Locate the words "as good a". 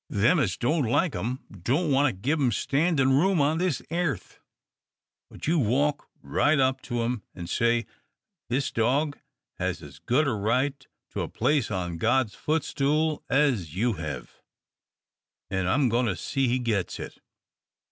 9.83-10.33